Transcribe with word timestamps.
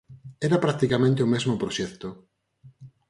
Era 0.47 0.63
practicamente 0.65 1.25
o 1.25 1.31
mesmo 1.33 1.59
proxecto. 1.61 2.07